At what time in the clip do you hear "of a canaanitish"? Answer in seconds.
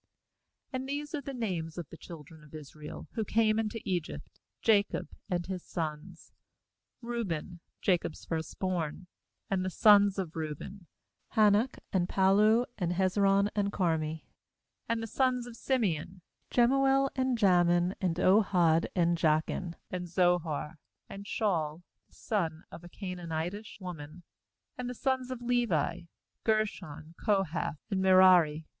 22.71-23.77